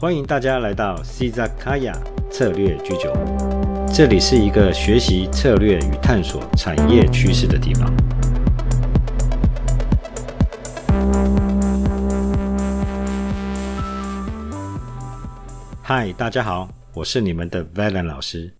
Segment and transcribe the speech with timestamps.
[0.00, 1.94] 欢迎大家来到 Czakaya
[2.30, 7.94] 策略居酒屋，这里是一个学习策略与探索产业趋势的地方。
[15.82, 18.56] 嗨，大家好，我是你们的 Valen 老师。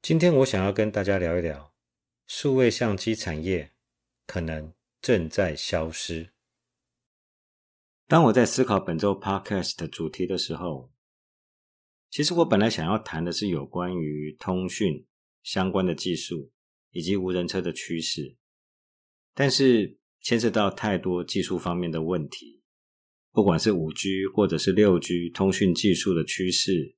[0.00, 1.72] 今天我想要跟大家聊一聊，
[2.28, 3.72] 数位相机产业
[4.28, 4.72] 可能
[5.02, 6.28] 正在消失。
[8.10, 10.90] 当我在思考本周 Podcast 的主题的时候，
[12.10, 15.06] 其实我本来想要谈的是有关于通讯
[15.44, 16.50] 相关的技术
[16.90, 18.36] 以及无人车的趋势，
[19.32, 22.60] 但是牵涉到太多技术方面的问题，
[23.30, 26.96] 不管是五 G 或者是六 G 通讯技术的趋势，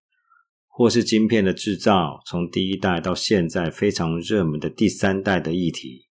[0.66, 6.08] 或是晶片的制造，从第一代到现在非常热门的第三代的议题，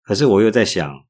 [0.00, 1.05] 可是我又在想。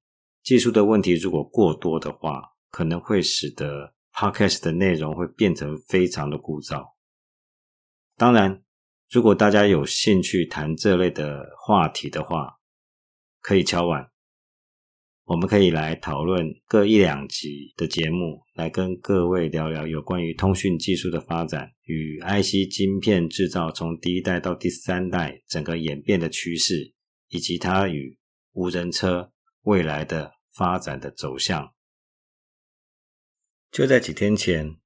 [0.47, 6.85] 技术的问题如果过多的话，可能会使得 podcast 的内容会变成非常的枯燥。
[8.17, 8.63] 当然，
[9.11, 12.59] 如果大家有兴趣谈这类的话题的话，
[13.41, 14.09] 可以敲碗，
[15.25, 26.95] 我们可以来讨论各一两集的节目，来跟各位聊聊有关于通讯技术的发展与 IC 晶片制造从第一代到第三代整个演变的趋势，
[27.31, 28.17] 以及它与
[28.53, 29.33] 无人车
[29.63, 30.36] 未来的。
[30.57, 31.75] 发展的走向。
[33.71, 34.79] 就在几天前，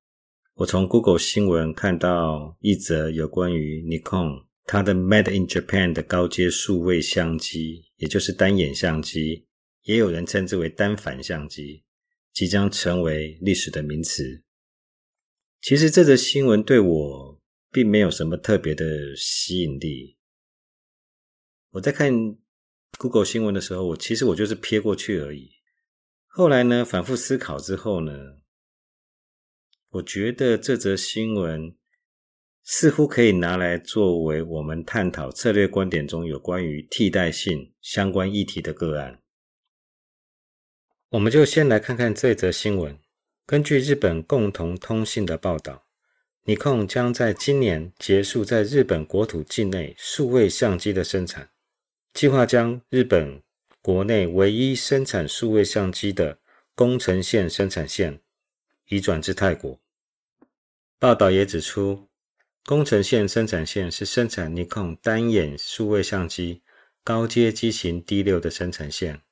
[0.54, 9.46] 我从 Google 新闻看到一则有关于 Nikon 它的 Made in Japan 的高阶数位相机，也就是单眼相机，
[9.82, 11.84] 也有人称之为单反相机，
[12.32, 14.42] 即将成为历史的名词。
[15.60, 17.40] 其实这则新闻对我
[17.70, 20.16] 并没有什么特别的吸引力。
[21.70, 22.12] 我在看
[22.98, 25.59] Google 新闻的时候，我其实我就是瞥过去而已。
[26.32, 26.84] 后来呢？
[26.84, 28.36] 反复思考之后呢，
[29.90, 31.74] 我觉得这则新闻
[32.62, 39.20] 似乎可以拿来作为我们探讨策略观点中有关于替代性相关议题的个案。
[41.08, 42.96] 我们就先来看看这则新闻。
[43.44, 45.84] 根据日本共同通信的报道，
[46.44, 51.50] 尼控将在今年结束在日本国土境内数位相机的生产，
[52.14, 53.42] 计划将日本。
[53.82, 56.38] 国内唯一生产数位相机的
[56.74, 58.20] 工程线生产线
[58.88, 59.80] 移转至泰国。
[60.98, 62.10] 报道也指出，
[62.66, 66.62] 工程线生产线是生产尼康单眼数位相机
[67.02, 69.22] 高阶机型 D 六的生产线，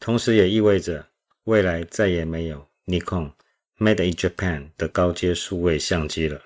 [0.00, 1.10] 同时也意味着
[1.44, 3.36] 未来再也没有尼康
[3.76, 6.40] Made in Japan 的高阶数位相机了。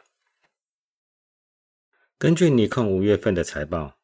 [2.19, 3.99] 根据尼康五月份的财报，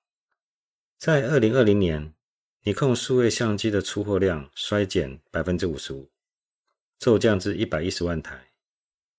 [0.97, 2.16] 在二零二零年。
[2.67, 6.11] 尼控数位相机的出货量衰减百分之五十五，
[6.99, 8.49] 骤降至一百一十万台。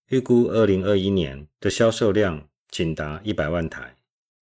[0.09, 3.95] 预估二零二一年的销售量仅达一百万台，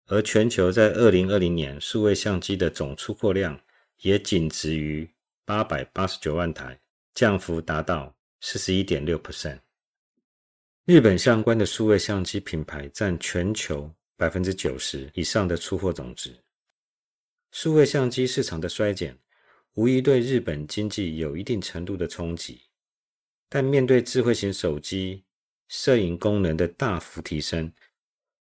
[0.07, 3.57] 而全球在二零二零年数位相机的总出货量
[4.01, 5.09] 也仅止于
[5.45, 6.77] 八百八十九万台，
[7.13, 9.59] 降幅达到四十一点六 percent。
[10.83, 16.35] 日本相关的数位相机品牌占全球百分之九十以上的出货总值。
[17.51, 19.17] 数位相机市场的衰减，
[19.73, 22.61] 无疑对日本经济有一定程度的冲击。
[23.47, 25.23] 但面对智慧型手机
[25.67, 27.71] 摄影功能的大幅提升，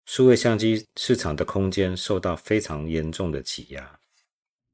[0.05, 3.99] 数位相机市场的空间受到非常严重的挤压。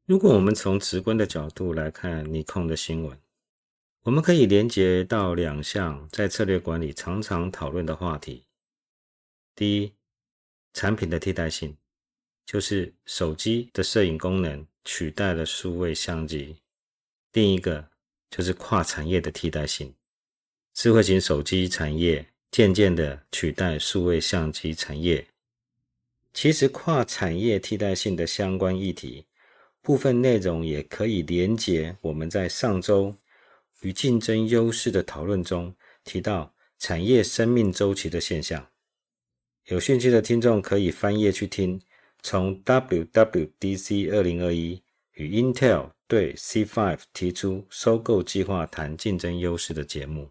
[0.06, 3.18] 如果我们从直观的角度来看尼控的新闻，
[4.02, 8.44] 我们可以连接到两项在策略管理常常讨论的话题：
[9.54, 9.94] 第一，
[10.72, 11.76] 产品的替代性。
[12.46, 16.56] 就是手机的摄影功能取代了数位相机，
[17.32, 17.88] 另一个
[18.30, 19.94] 就是跨产业的替代性，
[20.74, 25.26] 智慧型手机产业渐渐的取代数位相机产业。
[26.34, 29.24] 其实跨产业替代性的相关议题
[29.80, 33.16] 部分内容也可以连接我们在上周
[33.80, 38.68] 与竞争优势的讨论中提到产业生命周期的现象。
[39.66, 41.80] 有兴趣的听众可以翻页去听。
[42.24, 44.82] 从 WWDC 二零二一
[45.12, 50.30] 与 Intel 对 C5 提出收购计划谈竞争优势的节目。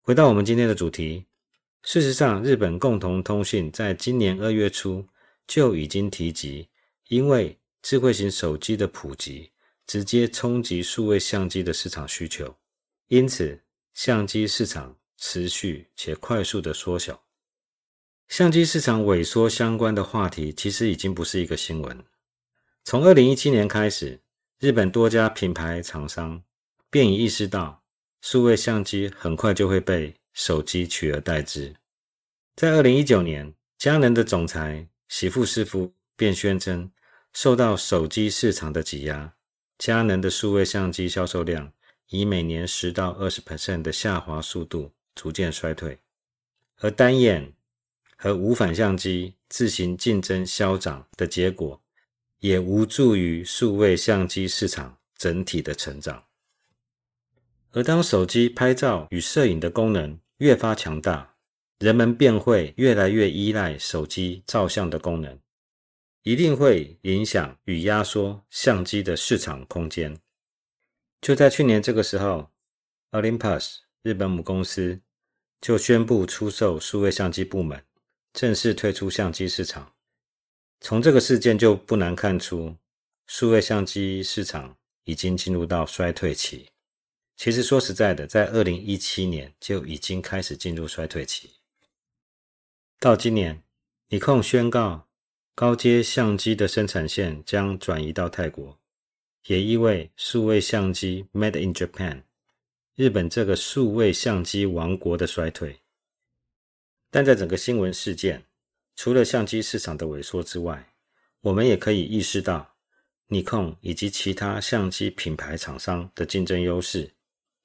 [0.00, 1.26] 回到我们今天的主题，
[1.82, 5.04] 事实上，日本共同通信在今年二月初
[5.48, 6.68] 就已经提及，
[7.08, 9.50] 因为智慧型手机的普及
[9.84, 12.56] 直接冲击数位相机的市场需求，
[13.08, 13.60] 因此
[13.94, 17.20] 相机市场持续且快速的缩小。
[18.28, 22.04] 相机市场萎缩相关的话题，其实已经不是一个新闻。
[22.84, 24.20] 从二零一七年开始，
[24.60, 26.42] 日本多家品牌厂商
[26.90, 27.82] 便已意识到
[28.20, 31.74] 数位相机很快就会被手机取而代之。
[32.54, 36.90] 在二零一九年，佳能的总裁喜富师傅便宣称，
[37.32, 39.32] 受到手机市场的挤压，
[39.78, 41.72] 佳能的数位相机销售量
[42.10, 45.98] 以每年十到二十 percent 的下滑速度逐渐衰退，
[46.80, 47.54] 而单眼
[48.20, 51.80] 和无反相机自行竞争消长的结果，
[52.40, 56.24] 也无助于数位相机市场整体的成长。
[57.70, 61.36] 而当手机拍照与摄影的功能越发强大，
[61.78, 65.38] 人们便会越来越依赖手机照相的功能，
[66.24, 70.18] 一定会影响与压缩相机的市场空间。
[71.20, 72.50] 就在去年这个时候
[73.12, 75.00] ，Olympus 日本母公司
[75.60, 77.84] 就宣布出售数位相机部门。
[78.32, 79.94] 正式退出相机市场，
[80.80, 82.76] 从这个事件就不难看出，
[83.26, 86.68] 数位相机市场已经进入到衰退期。
[87.36, 91.50] 其实说实在的，在二零一七年就已经开始进入衰退期。
[93.00, 93.62] 到今年，
[94.08, 95.06] 尼控宣告
[95.54, 98.78] 高阶相机的生产线将转移到泰国，
[99.46, 102.22] 也意味数位相机 Made in Japan
[102.96, 105.80] 日本这个数位相机王国的衰退。
[107.10, 108.44] 但在整个新闻事件，
[108.96, 110.92] 除了相机市场的萎缩之外，
[111.40, 112.74] 我们也可以意识到，
[113.28, 117.10] 尼控以及其他相机品牌厂商的竞争优势，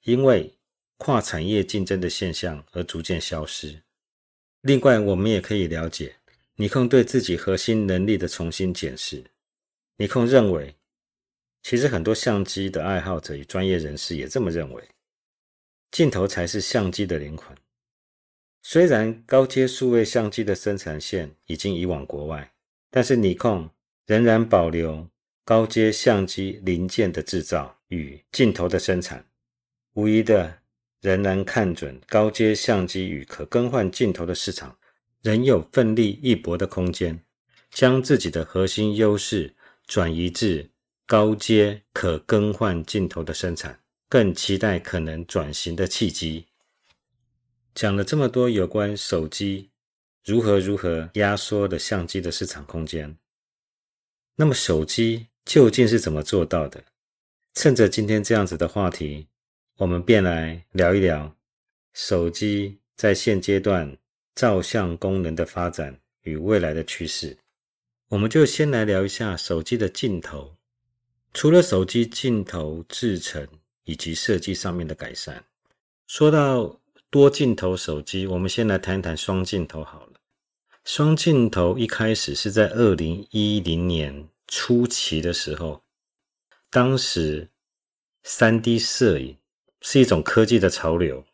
[0.02, 0.56] 因为
[0.96, 3.82] 跨产业竞争的现象而逐渐消失。
[4.62, 6.16] 另外，我们也可以了解，
[6.56, 9.24] 尼控对自己核心能力的重新检视。
[9.96, 10.74] 尼控认为，
[11.62, 14.88] 其实很多相机的爱好者与专业人士也这么认为，
[15.90, 17.54] 镜头才是相机的灵魂。
[18.66, 22.50] 虽然高阶数位相机的生产线已经移往国外，
[22.90, 23.68] 但是尼控
[24.06, 25.06] 仍然保留
[25.44, 29.22] 高阶相机零件的制造与镜头的生产，
[29.92, 30.60] 无疑的
[31.02, 34.74] 仍然看准高阶相机与可更换镜头的市场
[35.20, 37.20] 仍有奋力一搏的空间，
[37.70, 39.54] 将自己的核心优势
[39.86, 40.66] 转移至
[41.06, 43.78] 高阶可更换镜头的生产，
[44.08, 46.46] 更期待可能转型的契机。
[47.74, 49.68] 讲了这么多有关手机
[50.24, 53.18] 如何如何压缩的相机的市场空间，
[54.36, 56.82] 那么手机究竟是怎么做到的？
[57.54, 59.26] 趁着今天这样子的话题，
[59.76, 61.34] 我们便来聊一聊
[61.92, 63.96] 手机在现阶段
[64.36, 67.36] 照相功能的发展与未来的趋势。
[68.08, 70.56] 我们就先来聊一下手机的镜头，
[71.32, 73.46] 除了手机镜头制成
[73.82, 75.44] 以及设计上面的改善，
[76.06, 76.80] 说到。
[77.14, 80.14] 多镜头手机，我们先来谈谈双镜头好了。
[80.84, 85.84] 双镜头一开始是在二零一零年初期的时候，
[86.70, 87.48] 当时
[88.24, 89.36] 三 D 摄影
[89.80, 91.24] 是一种科技的潮流，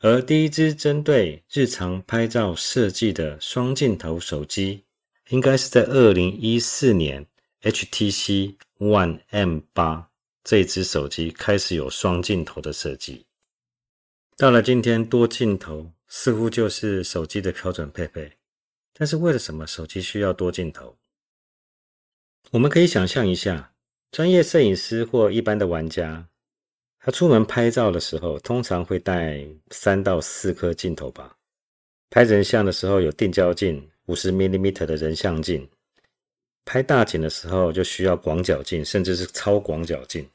[0.00, 4.82] 而第一支针对日常拍照设计的双镜头手机，
[5.28, 7.24] 应该是在二零一四年
[7.62, 10.10] HTC One M 八
[10.42, 13.26] 这支手机开始有双镜头的设计。
[14.40, 18.38] 到了今天，多镜头似乎就是手机的标准配备。
[18.94, 20.96] 但是为了什么手机需要多镜头？
[22.50, 23.74] 我们可以想象一下，
[24.10, 26.26] 专业摄影师或一般的玩家，
[27.00, 31.36] 他出门拍照的时候，通常会带三到四颗镜头吧。
[32.08, 35.68] 拍人像的时候有定焦镜，五十 mm 的人像镜；
[36.64, 40.26] 拍大景的时候就需要广角镜，甚至是超广角镜。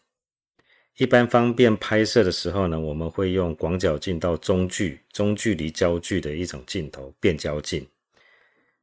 [0.98, 7.86] 一般方便拍摄的时候呢，我们会用广角镜到中距、中距离焦距的一种镜头变焦镜。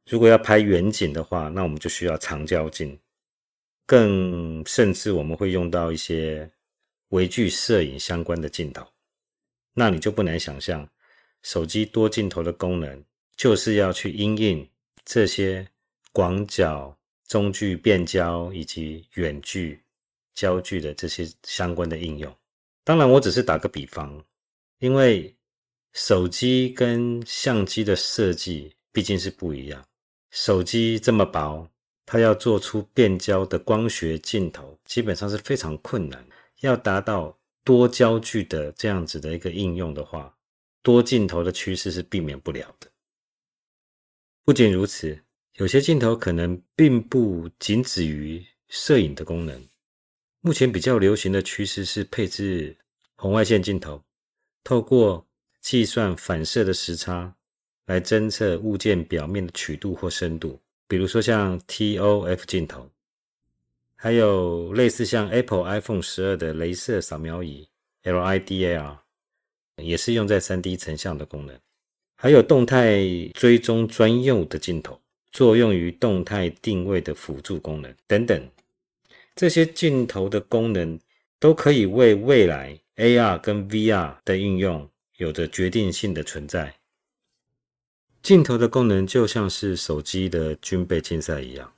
[0.07, 2.99] 如果要拍远景的话，那我们就需要长焦镜。
[3.85, 6.49] 更甚至我们会用到一些
[7.09, 8.87] 微距摄影相关的镜头。
[9.73, 10.87] 那你就不难想象，
[11.41, 13.03] 手机多镜头的功能
[13.35, 14.69] 就是要去因应
[15.03, 15.67] 这些
[16.11, 16.95] 广角、
[17.27, 19.81] 中距变焦以及远距。
[20.33, 22.35] 焦距的这些相关的应用，
[22.83, 24.23] 当然我只是打个比方，
[24.79, 25.35] 因为
[25.93, 29.83] 手机跟相机的设计毕竟是不一样。
[30.31, 31.67] 手机这么薄，
[32.05, 36.25] 它要做出变焦的光学镜头，基本上是非常困难。
[36.61, 40.35] 要达到多焦距的这样子的一个应用的话，
[40.81, 42.89] 多镜头的趋势是避免不了的。
[44.43, 45.17] 不仅如此，
[45.57, 49.63] 有些镜头可能并不仅止于摄影的功能。
[50.45, 52.75] 目前比较流行的趋势是配置
[53.15, 54.03] 红外线镜头，
[54.61, 55.25] 透过
[55.61, 57.33] 计算反射的时差
[57.85, 62.89] 来侦测物件表面的曲度或深度，比如说像 TOF 镜头，
[63.95, 67.65] 还有类似像 Apple iPhone 十二的镭射扫描仪
[68.03, 68.97] LiDAR，
[69.77, 71.57] 也是用在 3D 成像的功能，
[72.17, 73.01] 还有动态
[73.33, 74.99] 追踪专用的镜头，
[75.31, 78.45] 作用于动态定位的辅助功能等等。
[79.35, 80.99] 这些镜头的功能
[81.39, 86.75] 都可以为未来 AR 跟 VR 的应用有着决定性的存在。
[88.21, 91.73] 镜头的功能就像是手机的军备竞赛一样，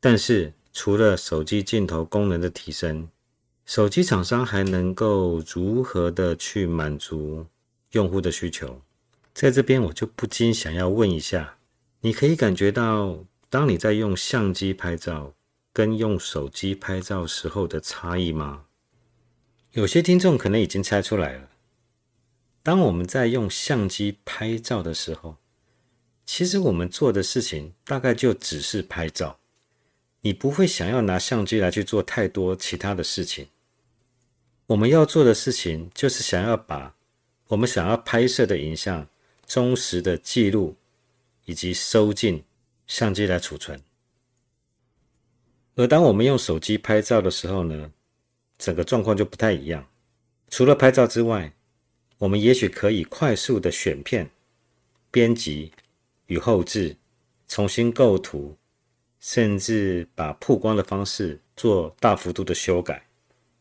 [0.00, 3.08] 但是除了手机镜头功能的提升，
[3.64, 7.46] 手机厂商还能够如何的去满足
[7.92, 8.82] 用户的需求？
[9.32, 11.56] 在这边我就不禁想要问一下：
[12.00, 15.32] 你可以感觉到，当你在用相机拍照？
[15.76, 18.64] 跟用手机拍照时候的差异吗？
[19.72, 21.50] 有些听众可能已经猜出来了。
[22.62, 25.36] 当我们在用相机拍照的时候，
[26.24, 29.38] 其实我们做的事情大概就只是拍照，
[30.22, 33.48] 你不会想要拿相机来去做太多其他的事情。
[34.68, 36.94] 我们要做的事情就是想要把
[37.48, 39.06] 我们想要拍摄的影像
[39.46, 40.74] 忠实的记录，
[41.44, 42.42] 以及收进
[42.86, 43.78] 相机来储存。
[45.76, 47.92] 而当我们用手机拍照的时候呢，
[48.58, 49.86] 整个状况就不太一样。
[50.48, 51.52] 除了拍照之外，
[52.18, 54.30] 我们也许可以快速的选片、
[55.10, 55.70] 编辑
[56.26, 56.96] 与后置、
[57.46, 58.56] 重新构图，
[59.20, 63.06] 甚至把曝光的方式做大幅度的修改，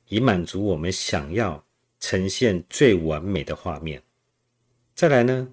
[0.08, 1.62] 以满足我们想要
[2.00, 4.02] 呈现最完美的画面。
[4.94, 5.50] 再来呢，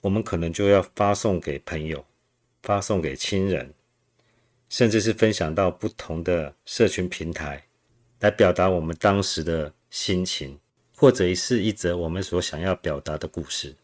[0.00, 2.02] 我们可能就要发送给朋友，
[2.62, 3.74] 发送给亲人。
[4.72, 7.62] 甚至是分享到不同的社群平台，
[8.20, 10.58] 来表达我们当时的心情，
[10.96, 13.76] 或者是一则我们所想要表达的故事。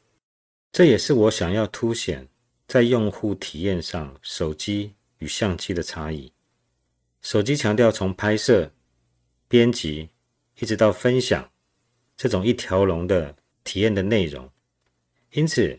[0.72, 2.26] 这也是我想要凸显
[2.66, 6.32] 在用户体验上手机与相机的差异。
[7.20, 8.72] 手机强调从拍摄、
[9.46, 10.08] 编辑
[10.58, 11.50] 一直到分享
[12.16, 14.50] 这种一条龙的体验的内容，
[15.32, 15.78] 因此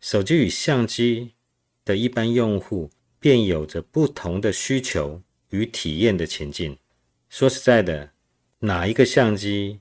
[0.00, 1.34] 手机与相机
[1.84, 2.90] 的一般用户。
[3.26, 6.78] 便有着不同的需求与体验的前进。
[7.28, 8.08] 说实在的，
[8.60, 9.80] 哪一个相机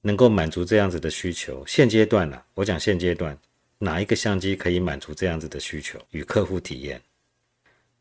[0.00, 1.62] 能够满足这样子的需求？
[1.66, 3.38] 现阶段呢，我讲现阶段
[3.76, 6.98] 哪一个相机可以满足这样子的需求与客户体验？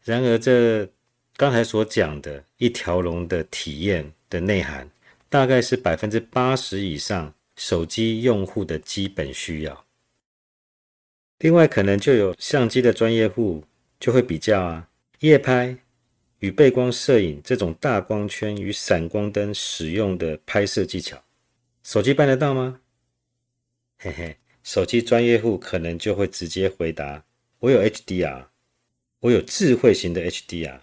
[0.05, 0.89] 然而，这
[1.35, 4.89] 刚才所讲的一条龙的体验的内涵，
[5.27, 9.85] 大概是百分之八十以上手机用户的基本需要。
[11.39, 13.61] 另外，可能就有相机的专业户。
[13.99, 15.77] 就会比较啊，夜拍
[16.39, 21.23] 与背光摄影这种大光圈与闪光灯使用的拍摄技巧，
[21.83, 22.81] 手机办得到吗？
[23.97, 27.23] 嘿嘿，手机专业户可能就会直接回答：
[27.59, 28.45] 我有 HDR，
[29.21, 30.79] 我有智慧型的 HDR，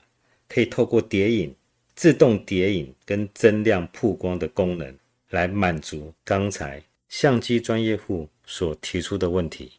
[0.49, 1.55] 可以透过叠影、
[1.95, 9.73] 自动叠影跟增亮曝光的功能来满足刚才相机专业户所提出的问题。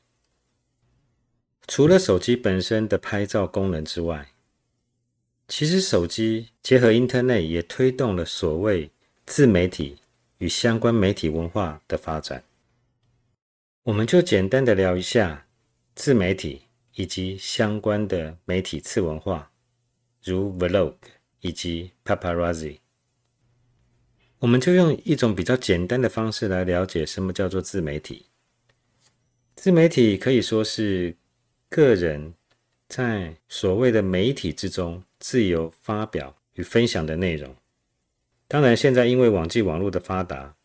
[1.66, 4.34] 除了手机本身的拍照功能之外，
[5.48, 8.92] 其实手机结合 Internet 也推动了所谓
[9.26, 9.98] 自媒体
[10.40, 12.44] 与相关媒体文化的发展。
[13.84, 15.48] 我们就简单的聊一下
[15.96, 16.64] 自媒体
[16.96, 19.50] 以及相关的媒体次文化，
[20.22, 20.96] 如 Vlog
[21.40, 22.80] 以及 Paparazzi。
[24.40, 28.26] 我们就用一种比较简单的方式来了解什么叫做自媒体。
[29.56, 31.16] 自媒体可以说是。
[31.74, 32.36] 个人
[32.88, 37.56] 在所谓的媒体之中自由发表与分享的内容，
[38.48, 40.56] 当然，现在因为网际网络的发达，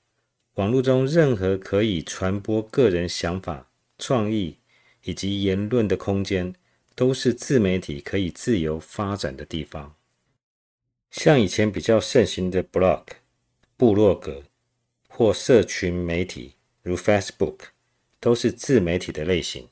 [0.56, 4.58] 网络中任何可以传播个人想法、创意
[5.04, 6.54] 以及言论的空间，
[6.94, 9.94] 都是自媒体可以自由发展的地方。
[11.10, 13.04] 像以前比较盛行的 blog、
[13.78, 14.42] 部落格
[15.08, 17.60] 或社群媒体，如 Facebook，
[18.20, 19.66] 都是自媒体的类型。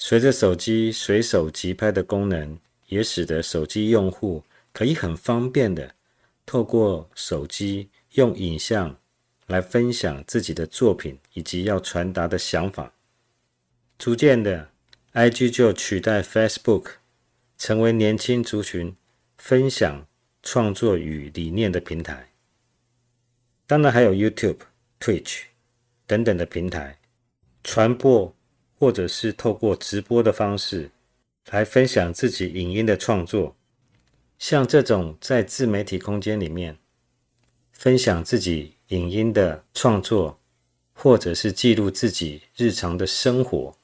[0.00, 5.92] 随着手机随手即拍的功能，也使得手机用户可以很方便的
[6.46, 8.96] 透过手机用影像
[9.48, 12.94] 来分享自己的作品以及要传达的想法。
[13.98, 14.70] 逐渐的
[15.14, 16.92] ，IG 就取代 Facebook，
[17.58, 18.94] 成为年轻族群
[19.36, 20.06] 分享
[20.44, 22.30] 创作与理念的平台。
[23.66, 24.58] 当然还有 YouTube、
[25.00, 25.40] Twitch
[26.06, 27.00] 等等的平台
[27.64, 28.37] 传播。
[28.78, 30.92] 或者是透过直播的方式
[31.50, 33.56] 来分享自己影音的创作，
[34.38, 36.78] 像这种在自媒体空间里面
[37.72, 40.38] 分享自己影音的创作，
[40.92, 43.76] 或者是记录自己日常的生活，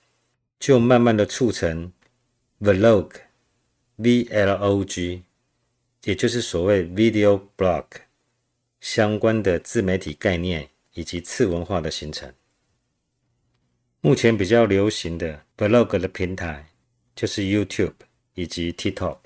[0.61, 1.93] 就慢慢的促成
[2.61, 5.23] vlog，V-L-O-G，
[6.05, 7.87] 也就是所谓 video blog
[8.81, 12.33] 相关的自媒体概念以及次文化的形成。
[14.07, 16.69] 目前比较流行的 Vlog 的平台
[17.17, 17.95] 就是 YouTube
[18.35, 19.17] 以及 TikTok。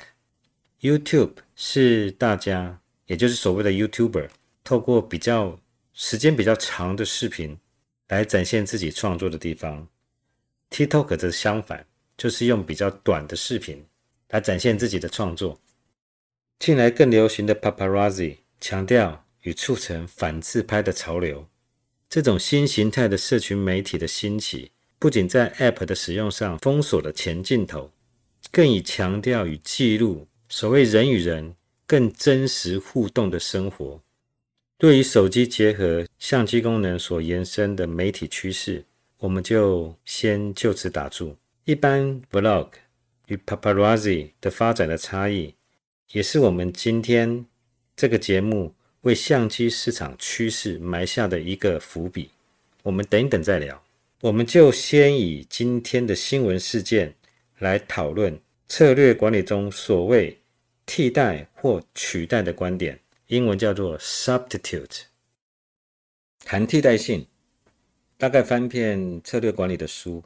[0.81, 4.29] YouTube 是大家，也就是所谓的 YouTuber，
[4.63, 5.59] 透过比较
[5.95, 7.59] 时间比较长的视频
[8.07, 9.89] 来展现自己创作的地方。
[10.71, 11.85] TikTok 则相反，
[12.17, 13.85] 就是用比较短的视频
[14.29, 15.59] 来展现自己的创作。
[16.61, 21.49] 近来更流行的 Paparazzi 强调与促成反自拍的潮流。
[22.11, 27.91] 这种新形态的社群媒体的兴起，不仅在 App 的使用上封锁了前镜头，
[28.50, 31.55] 更以强调与记录所谓人与人
[31.87, 34.00] 更真实互动的生活。
[34.79, 38.87] 对于手机结合相机功能所延伸的媒体趋势，
[39.19, 41.37] 我们就先就此打住。
[41.65, 42.69] 一般 Vlog
[43.27, 45.55] 与 Paparazzi 的发展的差异，
[46.12, 47.45] 也是我们今天
[47.95, 48.73] 这个节目。
[49.09, 52.29] 为相机市场趋势埋下的一个伏笔，
[52.83, 53.83] 我们等一等再聊。
[54.21, 57.15] 我们就先以今天的新闻事件
[57.61, 58.38] 来讨论
[58.69, 60.38] 策略管理中所谓
[60.85, 65.05] 替代或取代的观点，英文叫做 substitute。
[66.45, 67.27] 谈替代性，
[68.19, 70.23] 大概翻遍策略管理的书，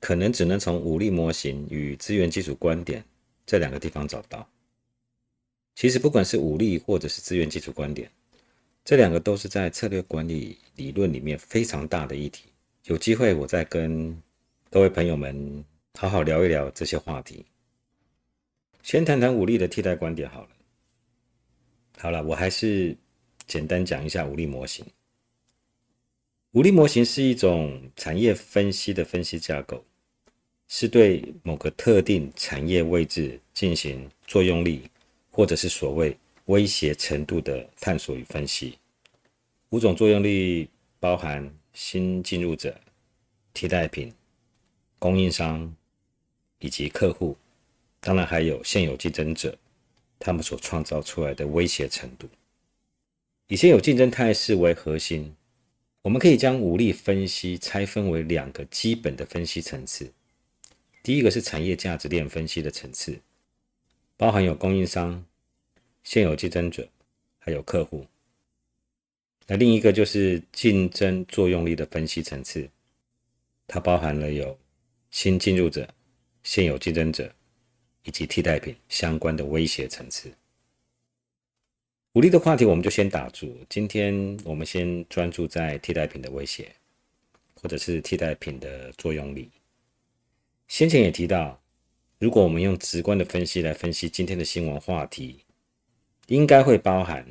[0.00, 3.04] 可能只能从武力模型与资源基础观点
[3.44, 4.48] 这两个地方找到。
[5.80, 8.10] 其实，不管是武力或者是资源基础观点，
[8.84, 12.46] 这两个都是在策略管理理论里面非常大的议题。
[12.86, 14.20] 有机会，我再跟
[14.70, 17.46] 各位朋友们好好聊一聊这些话题。
[18.82, 20.48] 先谈谈武力的替代观点好了。
[21.96, 22.96] 好了，我还是
[23.46, 24.84] 简单讲一下武力模型。
[26.54, 29.84] 武力模型是一种产业分析的分析架构，
[30.66, 34.82] 是对某个特定产业位置进行作用力。
[35.38, 38.76] 或者是所谓威胁程度的探索与分析。
[39.68, 40.68] 五种作用力
[40.98, 42.76] 包含新进入者、
[43.54, 44.12] 替代品、
[44.98, 45.72] 供应商
[46.58, 47.36] 以及客户，
[48.00, 49.56] 当然还有现有竞争者，
[50.18, 52.28] 他们所创造出来的威胁程度。
[53.46, 55.36] 以现有竞争态势为核心，
[56.02, 60.12] 我们可以将武力分析拆分为两个基本的分析层次。
[61.00, 63.20] 第一个是产业价值链分析的层次，
[64.16, 65.24] 包含有供应商。
[66.10, 66.88] 现有竞争者，
[67.38, 68.06] 还有客户。
[69.46, 72.66] 那另一个就是竞争作用力的分析层次，
[73.66, 74.58] 它包含了有
[75.10, 75.86] 新进入者、
[76.42, 77.30] 现有竞争者
[78.04, 80.32] 以及替代品相关的威胁层次。
[82.14, 86.74] 武力的话题我们就先打住，今天我们先专注在替代品的威胁，
[87.52, 89.50] 或者是替代品的作用力。
[90.68, 91.60] 先前也提到，
[92.18, 95.44] 如果我们用直观的分析来分析今天的新闻话题。
[96.28, 97.26] 应该会包含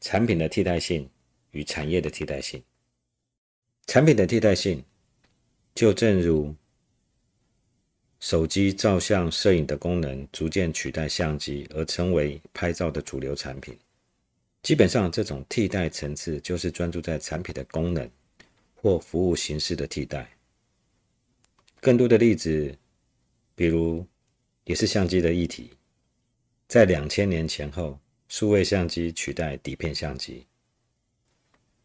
[0.00, 1.08] 产品的替代性
[1.50, 2.62] 与产业的替代性。
[3.86, 4.82] 产品的替代性，
[5.74, 6.54] 就正如
[8.20, 13.76] 手机照相、摄影的功能逐渐取代相机，而成为拍照的主流产品。
[14.62, 18.08] 基本上，这种替代层次就是专注在产品的功能
[18.76, 20.30] 或服务形式的替代。
[21.80, 22.78] 更多的例子，
[23.56, 24.06] 比如
[24.64, 25.72] 也是相机的议题。
[26.72, 30.46] 在两千年前后，数位相机取代底片相机，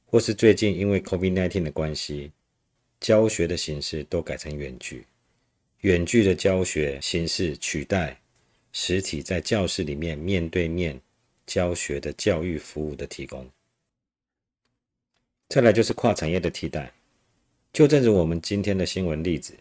[0.05, 2.31] 或是最近因为 COVID-19 的关系，
[3.01, 5.05] 教学的形式都改成远距，
[5.81, 8.17] 远距的教学形式取代
[8.71, 10.97] 实体在教室里面面对面
[11.45, 13.45] 教学的教育服务的提供。
[15.49, 16.93] 再来就是跨产业的替代，
[17.73, 19.53] 就正如我们今天的新闻例子，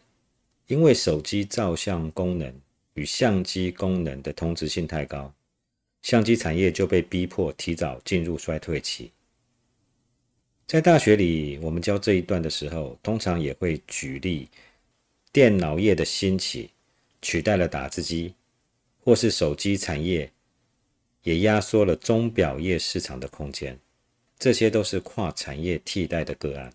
[0.68, 2.54] 因为手机照相功能。
[2.96, 5.32] 与相机功能的同质性太高，
[6.00, 9.12] 相机产业就被逼迫提早进入衰退期。
[10.66, 14.48] 在大学里，我们教这一段的时候，通常也会举例
[15.30, 16.70] 电脑业的兴起
[17.20, 18.34] 取代了打字机，
[19.04, 20.32] 或是手机产业
[21.22, 23.78] 也压缩了钟表业市场的空间。
[24.38, 26.72] 这些都是跨产业替代的个案。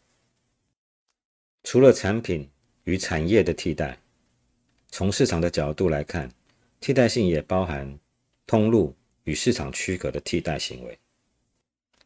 [1.64, 2.48] 除了产品
[2.84, 3.98] 与产业的替代。
[4.92, 6.30] 从市场的角度来看，
[6.82, 7.98] 替代性也包含
[8.46, 11.00] 通路与市场区隔的替代行为。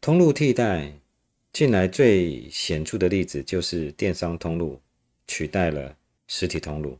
[0.00, 0.92] 通路替代
[1.52, 4.80] 近来最显著的例子就是电商通路
[5.26, 5.96] 取代了
[6.28, 6.96] 实体通路。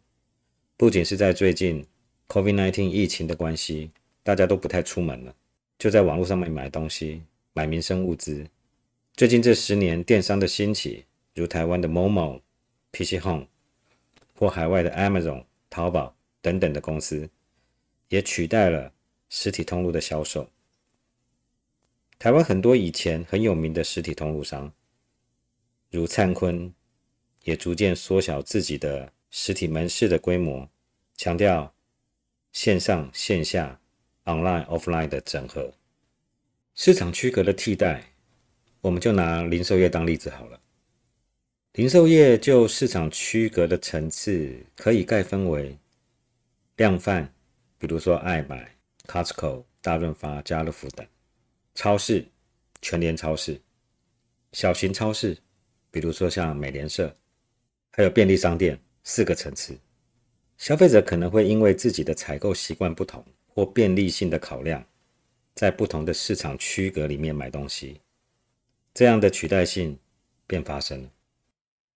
[0.77, 1.87] 不仅是在最近
[2.29, 3.93] COVID-19 疫情的关系，
[4.25, 5.35] 大家都不太出门了，
[5.79, 7.23] 就在网络上面买东西、
[7.53, 8.45] 买民生物资。
[9.15, 12.41] 最近这十年，电商的兴起，如台湾的 Momo、
[12.91, 13.47] PC Home
[14.35, 15.45] 或海外的 Amazon。
[15.77, 17.29] 淘宝等等的公司
[18.09, 18.95] 也取代了
[19.29, 20.49] 实体通路的销售。
[22.19, 24.73] 台湾很多以前很有名的实体通路商，
[25.91, 26.73] 如灿坤，
[27.43, 30.67] 也逐渐缩小自己的实体门市的规模，
[31.15, 31.75] 强调
[32.53, 33.79] 线上线下、
[34.25, 35.75] online offline 的整合。
[36.75, 38.15] 市场区隔的替代，
[38.81, 40.59] 我们就拿零售业当例子好了。
[41.77, 45.79] 零售业就市场区隔的层次，可以概分为
[46.77, 47.31] 量贩，
[47.77, 48.75] 比如说爱买、
[49.07, 51.05] Costco、大润发、家乐福等；
[51.75, 52.27] 超市，
[52.81, 53.61] 全联超市；
[54.53, 55.37] 小型超市，
[55.91, 57.11] 比如说像美联社；
[57.91, 59.79] 还有便利商店，四个层次。
[60.57, 64.83] 消费者可能会因为自己的采购习惯不同或便利性的考量，
[65.55, 68.01] 在不同的市场区隔里面买东西，
[68.95, 69.99] 这样的取代性
[70.47, 71.11] 便发生了。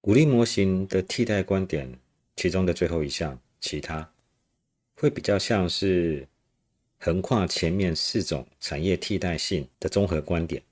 [0.02, 1.98] 鼓励模型的替代观点，
[2.34, 4.10] 其中的最后一项，其他，
[4.94, 6.26] 会比较像是
[6.96, 10.62] 横跨前面四种产业替代性的综合观点。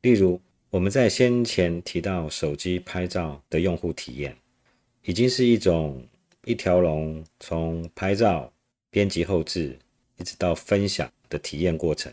[0.00, 0.40] 例如，
[0.70, 4.34] 我们在先前提到手机拍照的用户体验，
[5.04, 6.02] 已经是一种
[6.46, 8.50] 一条龙从拍照、
[8.88, 9.78] 编辑、后置，
[10.16, 12.10] 一直到分享的体验过程。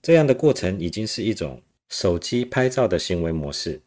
[0.00, 3.80] 这样的过程已经是一种手机拍照的行为模式。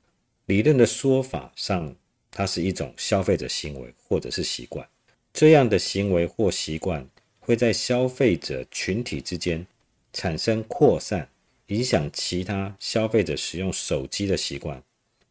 [0.47, 1.95] 理论的说法上，
[2.29, 4.85] 它是一种消费者行为或者是习惯。
[5.31, 7.07] 这样的行为或习惯
[7.39, 9.65] 会在消费者群体之间
[10.11, 11.29] 产生扩散，
[11.67, 14.83] 影响其他消费者使用手机的习惯，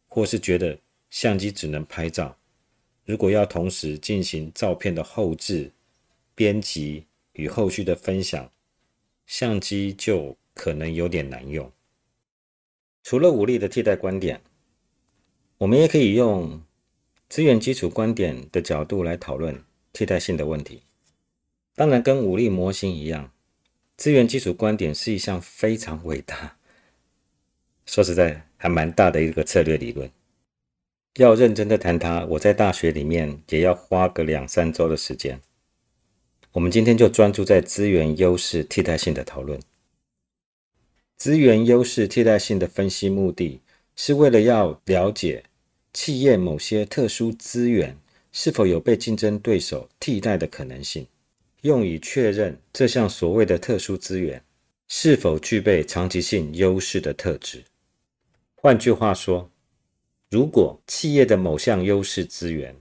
[0.07, 0.79] 或是觉得
[1.11, 2.35] 相机只能拍照，
[3.05, 5.71] 如果要同时进行照片的后置、
[6.33, 8.51] 编辑与后续的分享，
[9.27, 11.71] 相机就可能有点难用。
[13.03, 14.41] 除了武力的替代观点。
[15.63, 16.61] 我们也可以用
[17.29, 20.81] 资源基础观点的角度来讨论替代性的问题。
[21.73, 23.31] 当然，跟武力模型一样，
[23.95, 26.57] 资源基础观点是一项非常伟大，
[27.85, 30.11] 说实在还蛮大的一个策略理论。
[31.15, 35.39] 要认真的谈它，我在大学里面也要花个两三周的时间。
[36.51, 39.57] 我们今天就专注在资源优势替代性的讨论。
[41.15, 43.61] 资源优势替代性的分析目的
[43.95, 45.45] 是为了要了解。
[45.93, 47.95] 企业某些特殊资源
[48.31, 51.07] 是否有被竞争对手替代的可能性，
[51.61, 54.43] 用以确认这项所谓的特殊资源
[54.87, 57.63] 是否具备长期性优势的特质。
[58.55, 59.49] 换句话说，
[60.31, 62.75] 如果企业的某项优势资源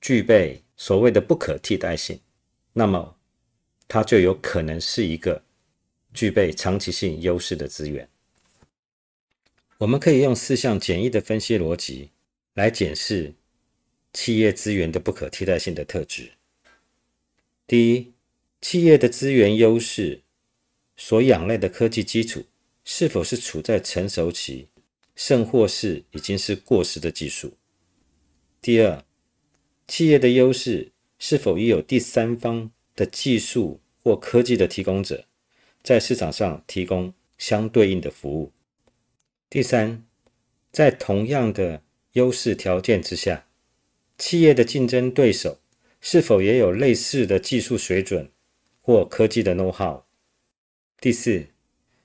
[0.00, 2.18] 具备所谓的不可替代性，
[2.72, 3.14] 那么
[3.86, 5.40] 它就有可能是一个
[6.12, 8.08] 具备长期性优势的资源。
[9.78, 12.10] 我们可以用四项简易的分析逻辑。
[12.54, 13.34] 来检视
[14.12, 16.32] 企业资源的不可替代性的特质。
[17.66, 18.12] 第一，
[18.60, 20.22] 企业的资源优势
[20.96, 22.44] 所仰赖的科技基础
[22.84, 24.68] 是否是处在成熟期，
[25.16, 27.54] 甚或是已经是过时的技术？
[28.60, 29.02] 第二，
[29.86, 35.24] 企业的优势是否已有第三方的技术或科技的提供者
[35.82, 38.52] 在市场上提供相对应的服务？
[39.48, 40.04] 第三，
[40.70, 43.46] 在同样的优势条件之下，
[44.18, 45.58] 企业的竞争对手
[46.00, 48.30] 是否也有类似的技术水准
[48.80, 50.02] 或科技的 know how？
[51.00, 51.46] 第四，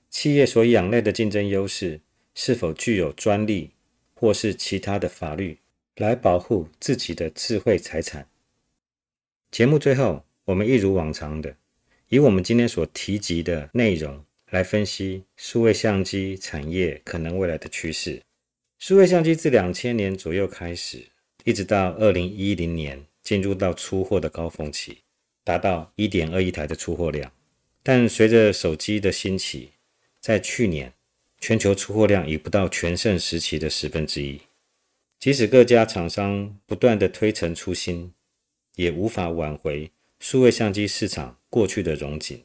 [0.08, 2.00] 企业所仰赖的竞争优势
[2.34, 3.72] 是否具有专利
[4.14, 5.58] 或是其他的法律
[5.96, 8.28] 来保护自己的智慧财产？
[9.50, 11.56] 节目最后，我们一如往常的，
[12.08, 18.22] 以我们今天所提及的内容来分析数位相机产业可能未来的趋势。
[18.78, 21.04] 数位相机自两千年左右开始，
[21.42, 24.98] 一直到二零一零年进入到出货的高峰期，
[25.42, 27.32] 达到一点二亿台的出货量。
[27.82, 29.72] 但随着手机的兴起，
[30.20, 30.92] 在去年
[31.40, 34.40] 全球出货量已不到全盛时期的十分之一。
[35.18, 38.12] 即使各家厂商不断的推陈出新，
[38.76, 42.40] 也无法挽回数位相机市场过去的荣景。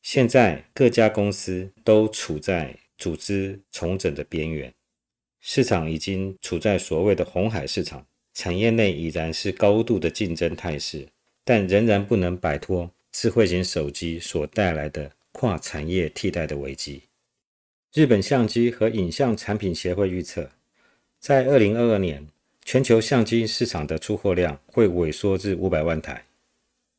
[0.00, 4.72] 现在各家公司都处在组织重整的边缘。
[5.40, 11.08] 市场已经处在所谓的红海市场，产业内已然是高度的竞争态势，
[11.44, 17.02] 但仍然不能摆脱智慧型手机所带来的跨产业替代的危机。
[17.94, 20.50] 日本相机和影像产品协会预测，
[21.18, 22.26] 在二零二二年，
[22.64, 26.26] 全球相机市场的出货量会萎缩至五百万台，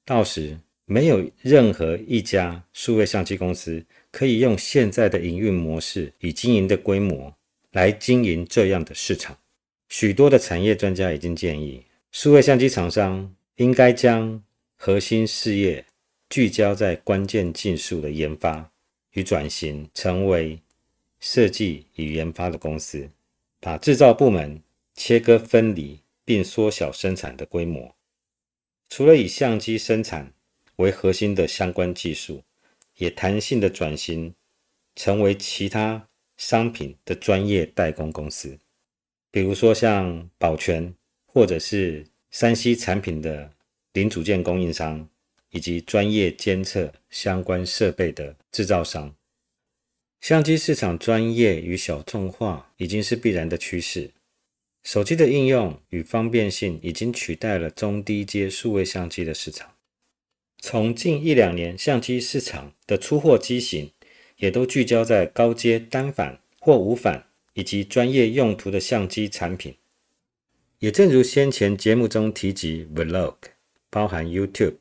[0.04, 7.36] 到时没有任何一家数位相机公司可以用现在的营运模式以经营的规模。
[7.71, 9.38] 来经营这样的市场，
[9.88, 14.41] 许多的产业专家已经建议，数位相机厂商应该将
[14.75, 15.86] 核心事业
[16.29, 18.71] 聚焦在关键技术的研发
[19.12, 20.60] 与转型，成为
[21.19, 23.10] 设计与研发的公司，
[23.60, 24.62] 把制造部门
[24.95, 27.95] 切割分离并缩小生产的规模。
[28.89, 30.34] 除了以相机生产
[30.77, 32.43] 为核心的相关技术，
[32.97, 34.34] 也弹性的转型
[34.95, 36.08] 成为其他
[36.39, 38.58] 商品的专业代工公司，
[39.30, 43.52] 比如说像保全或者是山西产品的
[43.91, 45.06] 零组件供应商，
[45.49, 49.13] 以及专业监测相关设备的制造商。
[50.21, 54.12] 相机市场专业与小众化已经是必然的趋势。
[54.82, 59.75] 手机的应用与方便性已经取代了中低阶数位相机的市场。
[60.62, 63.91] 从近一两年，相机市场的出货机型
[64.39, 69.75] 也都聚焦在高阶单反或无反以及专业用途的相机产品。
[70.80, 73.36] 也正如先前节目中提及，Vlog
[73.89, 74.78] 包含 YouTube、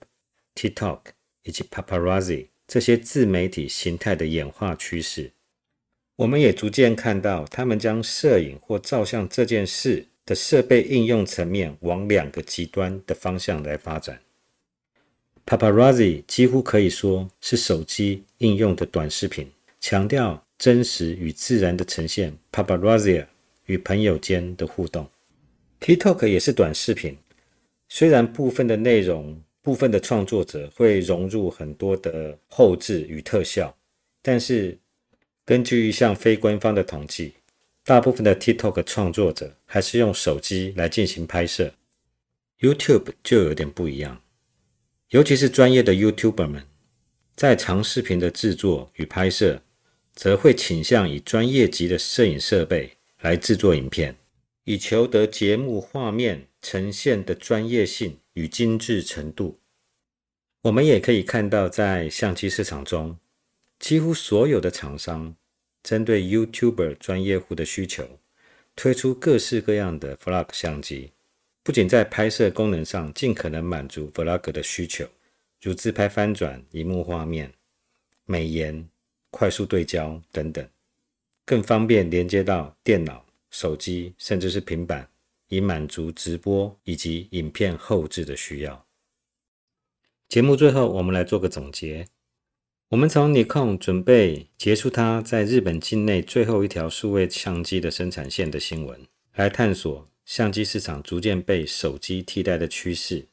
[0.54, 1.00] TikTok
[1.42, 5.32] 以及 Paparazzi 这些自媒体形态的演化趋势。
[6.16, 14.20] 我们也逐渐看到，他们将摄影或照相这件事的设备应用层面往两个极端的方向来发展。
[15.48, 22.36] Paparazzi 几乎可以说是手机应用的短视频，强调真实与自然的呈现。
[22.52, 23.24] Paparazzi
[23.64, 25.08] 与朋友间的互动。
[25.80, 27.16] TikTok 也是短视频，
[27.88, 33.74] 虽然部分的内容、部分的创作者会融入很多的后置与特效，
[34.20, 34.78] 但是。
[35.46, 37.32] 根据一项非官方的统计，
[37.82, 41.72] 大部分的 TikTok 创作者还是用手机来进行拍摄。
[42.60, 44.20] YouTube 就有点不一样，
[45.10, 46.66] 尤其是专业的 YouTuber 们，
[47.34, 49.62] 在长视频的制作与拍摄，
[50.14, 54.16] 则会倾向以专业级的摄影设备来制作影片，
[54.64, 59.58] 以求得节目画面呈现的专业性与精致程度。
[60.62, 63.16] 我们也可以看到，在相机市场中，
[63.78, 65.34] 几乎所有的厂商。
[65.82, 68.18] 针对 YouTuber 专业户的需求，
[68.76, 71.12] 推出各式各样的 Vlog 相机，
[71.68, 75.06] 不仅在拍摄功能上尽可能满足 Vlog 的需求，
[75.60, 77.52] 如自拍翻转、荧幕画面、
[78.24, 78.88] 美颜、
[79.30, 80.66] 快速对焦等等，
[81.44, 85.06] 更方便连接到电脑、手机，甚至是平板，
[85.48, 88.86] 以满足直播以及影片后置的需要。
[90.26, 92.08] 节目最后，我们来做个总结。
[92.88, 103.28] 我们从 Nikon 准备结束它在日本境内最后一条数位相机的生产线的新闻，来探索相机市场逐渐被手机替代的趋势。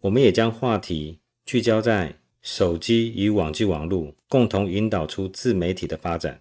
[0.00, 6.40] 我们也将话题聚焦在手机与网际网络共同引导出自媒体的发展。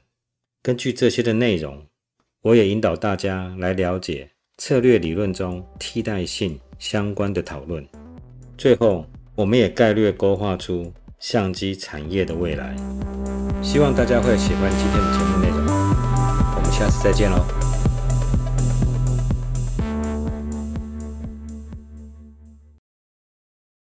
[0.63, 1.85] 根据这些的内容，
[2.41, 7.87] 我也引导大家来了解策略理论中替代性相关的讨论。
[8.57, 10.91] 最后，我们也概略勾画出。
[11.19, 12.75] 相机产业的未来，
[13.63, 15.57] 希望大家会喜欢今天的节目内容。
[16.57, 17.62] 我们下次再见喽。